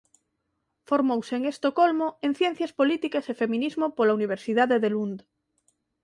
[0.89, 5.19] Formouse en Estocolmo en ciencias políticas e feminismo pola Universidade de Lund.